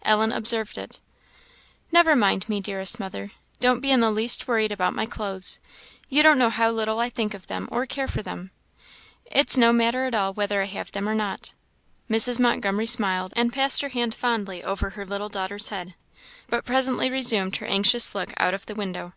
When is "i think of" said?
7.00-7.48